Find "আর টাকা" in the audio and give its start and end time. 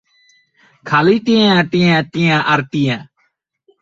2.51-2.97